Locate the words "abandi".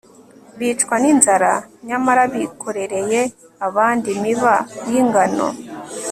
3.67-4.07